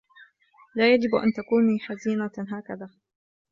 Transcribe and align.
لا 0.75 0.93
يجب 0.93 1.15
أن 1.15 1.33
تكونِ 1.33 1.79
حزنة 1.79 2.47
هكذا. 2.57 2.89